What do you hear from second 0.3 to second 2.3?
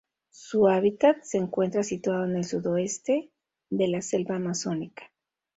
Su hábitat se encuentra situado